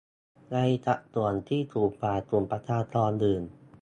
[0.51, 3.43] ในสัดส่วนที่สูงกว่ากลุ่มประชากรอื่น